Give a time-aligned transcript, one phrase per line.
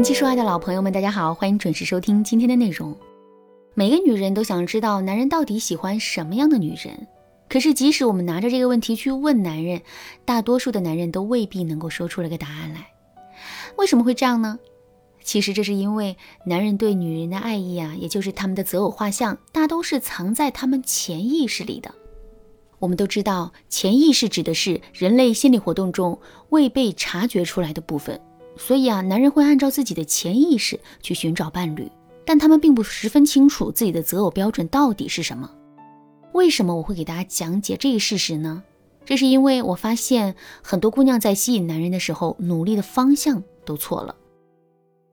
[0.00, 2.96] 文姬说爱的老朋友们，大家好，欢迎准时收听今天的内容。
[3.74, 7.06] 每个女人都想知道男人到底喜欢什么样的女人，
[7.50, 9.82] 可是即使我们拿着这个问题去问男人，
[10.24, 12.86] 大多数的男人都未必能够说出了个答案来。
[13.76, 14.58] 为什么会这样呢？
[15.22, 21.94] 其实这是因为男人对女人的爱意啊，也就是他们的择偶画像，大都是藏在他们潜意识里的。
[22.78, 28.18] 我们都知道，潜意识指的是人类心理活动中未被察觉出来的部分。
[28.60, 31.90] 所以啊，男人会按照自己的潜意识去寻找伴侣，
[32.26, 35.50] 但他们并不十分清楚自己的择偶标准到底是什么。
[36.34, 38.62] 为什么我会给大家讲解这一事实呢？
[39.04, 44.14] 这是因为我发现很多姑娘在吸引男人的时候，努力的方向都错了。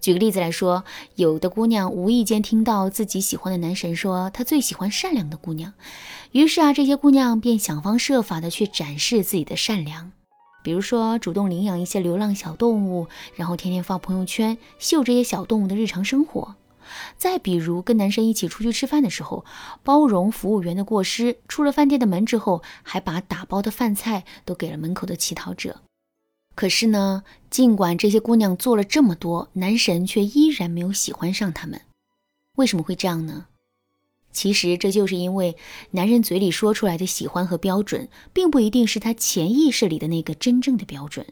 [0.00, 0.82] 举个例子来说，
[1.14, 5.72] 有的姑娘无意间听到自己喜欢的男神说他最喜欢善良的姑娘，
[6.32, 10.10] 于是啊，这些姑娘便想方设法的去展示自己的善良，
[10.64, 16.54] 比如说主动领养一些流浪小动物，然后天天发朋友圈秀这些小动物的日常生活；
[17.18, 19.44] 再比如跟男生一起出去吃饭的时候，
[19.82, 25.82] 包容服务员的过失，出了饭店的门之后，还把打包的饭菜都给了门口的乞讨者。
[26.54, 31.82] 可是呢，尽管这些姑娘做了这么多，男神却依然没有喜欢上她们。
[32.56, 33.48] 为什么会这样呢？
[34.34, 35.56] 其实这就是因为
[35.92, 41.24] 男人嘴里说出来的喜欢和标准，并不一定是他潜意识里的那个真正的标准。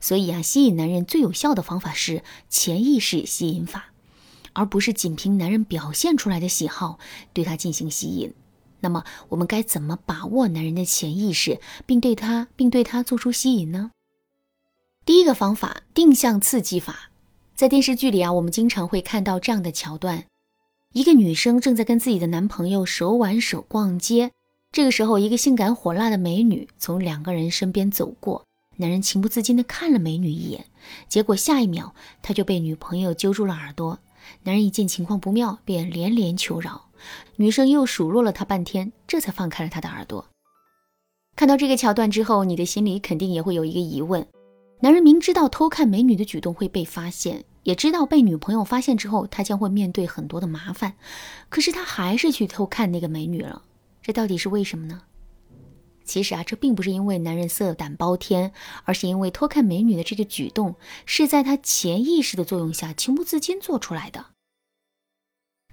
[0.00, 3.92] 所以啊，吸引男人最有效的方法是潜意识吸引法，
[4.54, 6.98] 而不是仅凭男人表现出来的喜好
[7.32, 8.32] 对他进行吸引。
[8.80, 13.90] 那么，我们该怎么把握男人的潜意识，并对他并对他做出吸引呢？
[15.04, 17.10] 第一个方法，定向刺激法，
[17.56, 20.26] 在电视剧里啊，我们经常会看到这样的桥段：
[20.94, 24.30] 一个女生正在跟自己的男朋友手挽手逛街，
[24.72, 30.64] 这个时候，一个性感火辣的美女从两个人身边走过，男人情不自禁地看了美女一眼，
[31.06, 33.98] 结果下一秒他就被女朋友揪住了耳朵，
[34.44, 36.86] 男人一见情况不妙，便连连求饶，
[37.36, 40.26] 女生又数落了他半天，这才放开了他的耳朵。
[41.36, 44.26] 看到这个桥段之后，你的心里肯定也会有一个疑问。
[44.80, 50.94] 男人明知道偷看美女的举动会被发现，也知道被女朋友发现之后他将会面对很多的麻烦，
[51.48, 53.62] 可是他还是去偷看那个美女了，
[54.02, 55.02] 这到底是为什么呢？
[56.04, 58.52] 其实啊，这并不是因为男人色胆包天，
[58.84, 64.26] 而是因为偷看美女的这个举动是在他潜意识的作用下情不自禁做出来的。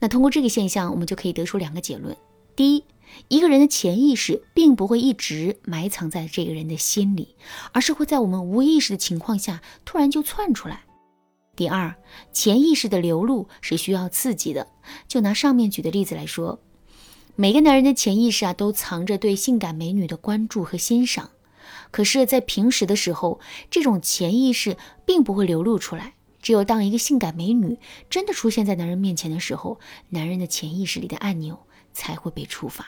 [0.01, 2.17] 那通过这个现象，我们就可以得出两个结论：
[2.53, 2.83] 第一，
[3.29, 7.35] 一个人的潜意识并不会一直埋藏在这个人的心里，
[7.71, 10.83] 而是会在我们无意识的情况下突然就窜出来。
[11.55, 11.95] 第二，
[12.31, 14.67] 潜意识的流露是需要刺激的。
[15.07, 16.59] 就拿上面举的例子来说，
[17.35, 21.31] 每个男人的潜意识啊都藏着对性感美女的关注和欣赏，
[21.91, 23.39] 可是，在平时的时候，
[23.69, 26.13] 这种潜意识并不会流露出来。
[26.41, 27.79] 只有当一个性感美女
[28.09, 29.79] 真的出现在男人面前的时候，
[30.09, 31.59] 男人的潜意识里的按钮。
[31.97, 32.85] 才会被触发，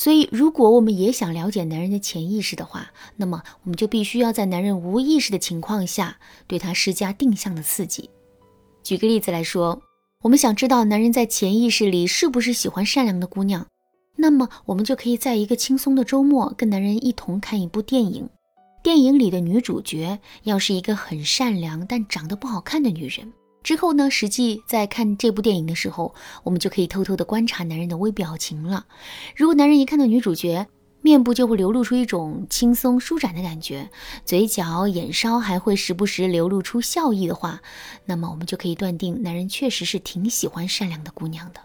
[0.00, 6.16] 所以如果我们也想了解男人的潜意识的话，那么我们就必须要在男人无意识的情况下，
[6.46, 8.08] 对他施加定向的刺激。
[8.82, 9.82] 举个例子来说，
[10.22, 13.66] 我们想知道男人在潜意识里是不是喜欢善良的姑娘，
[14.16, 18.26] 那么我们就可以在一个轻松的周末，跟男人一同看一部电影。
[18.82, 23.30] 电影里的女主角要是一个很善良但长得不好看的女人。
[23.62, 24.10] 之后呢？
[24.10, 28.86] 实际在看这部电影的时候，我们就可以偷偷的观察男人的微表情了。
[29.36, 30.66] 如果男人一看到女主角，
[31.02, 33.90] 面部就会流露出一种轻松舒展的感觉，
[34.24, 37.60] 嘴角、眼梢还会时不时流露出笑意的话，
[38.06, 41.60] 那么我们就可以断定男人确实是挺喜欢善良的姑娘的。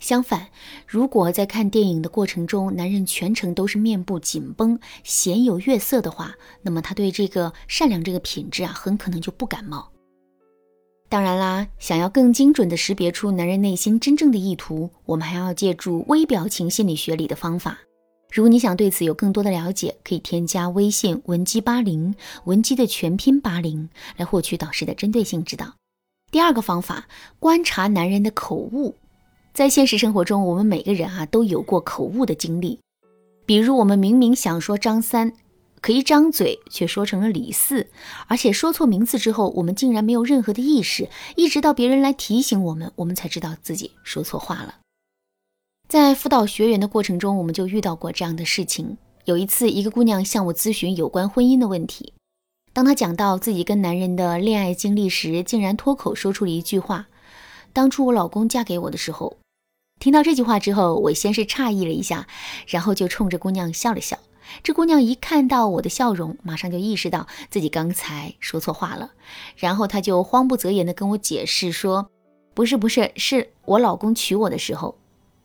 [0.00, 0.48] 相反，
[0.86, 9.91] 如果在看电影的过程中，男人全程都是面部紧绷、鲜有月色的话，那么他对这个善良这个品质啊，很可能就不感冒。
[11.12, 17.78] 当然啦，想要更精准地识别出男人内心真正的意图，我们还要借助微表情心理学里的方法。
[18.32, 22.14] 如果你想对此有更多的了解，可以添加微信文姬八零，
[22.44, 25.74] 文姬的全拼八零，来获取导师的针对性指导。
[26.30, 27.06] 第二个方法，
[27.38, 28.94] 观察男人的口误。
[29.52, 32.80] 在现实生活中，我们每个人啊都有过口误的经历，
[33.44, 35.30] 比如我们明明想说张三。
[35.82, 37.90] 可一张嘴却说成了李四，
[38.28, 44.76] 而且说错名字之后，我们竟然没有任何的意识，一直到别人来提醒我们，我们才知道自己说错话了。
[45.88, 48.96] 在辅导学员的过程中，我们就遇到过这样的事情。
[49.24, 52.12] 有一次，一个姑娘向我咨询有关婚姻的问题，
[52.72, 57.08] 当她讲到自己跟男人的恋爱经历时，竟然脱口说出了一句话
[57.74, 59.36] ：“当初我老公嫁给我的时候。”
[60.00, 62.26] 听到这句话之后，我先是诧异了一下，
[62.68, 64.18] 然后就冲着姑娘笑了笑。
[64.62, 69.12] 这姑娘一看到我的笑容，马上就意识到自己刚才说错话了，
[69.56, 72.10] 然后她就慌不择言地跟我解释说
[72.54, 74.98] ：“不是，不是，是我老公娶我的时候。”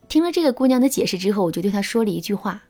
[0.09, 2.63] 听了这个姑娘的解释之后，我就对她说了一句话：“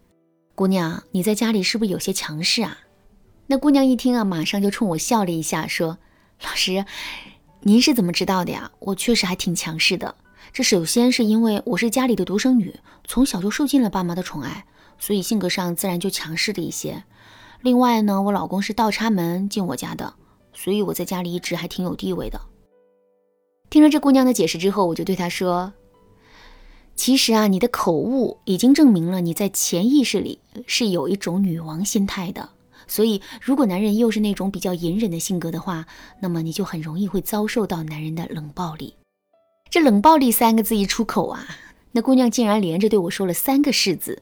[0.56, 2.78] 姑娘，你在家里是不是有些强势啊？”
[3.48, 5.98] 那姑娘一听啊，马上就冲我笑了一下，说
[6.44, 6.86] ：“老师，
[7.62, 8.72] 您是怎么知道的呀？
[8.80, 10.16] 我确实还挺强势的。
[10.54, 12.74] 这首先是因为我是家里的独生女，
[13.06, 14.66] 从小就受尽了爸妈的宠爱。”
[15.00, 17.04] 所以性格上自然就强势了一些。
[17.62, 20.14] 另外呢，我老公是倒插门进我家的，
[20.54, 22.40] 所以我在家里一直还挺有地位的。
[23.70, 25.74] 听了这姑娘的解释之后，我就对她说
[26.96, 32.50] ：“其实啊，你的口误已经证明了你在潜意识里是有一种女王心态的。
[32.88, 35.86] 所以，如果男人又是那种比较隐忍的性格的话，
[36.22, 38.96] 那么你就很容易会遭受到男人的冷暴力。
[39.70, 41.46] 这冷暴力三个字一出口啊，
[41.92, 44.22] 那姑娘竟然连着对我说了三个是字。”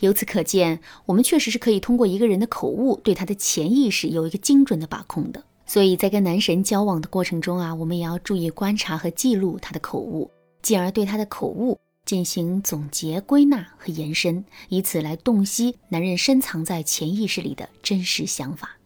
[0.00, 5.42] 由此可见，我们确实是可以通过一个人的口误，对他的潜意识有一个精准的把控的。
[5.66, 10.30] 所以在跟男神交往的过程中啊，我们也要注意观察和记录他的口误，
[10.62, 18.77] 进而对他的口误进行总结、归纳和延伸，以此来洞悉男人深藏在潜意识里的真实想法。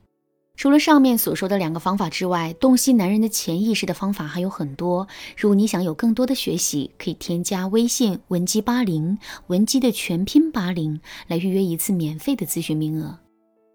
[0.55, 5.09] 除了上面所说的两个方法之外，洞悉男人的潜意识的方法还有很多。
[5.37, 9.19] 如果你想有更多的学习，可以添加微信文姬八零，
[9.49, 13.19] 文姬的全拼八零，来预约一次免费的咨询名额。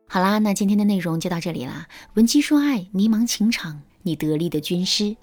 [0.07, 1.87] 好啦，那今天的内容就到这里啦。
[2.13, 5.17] 文姬说爱，迷茫情场，你得力的军师。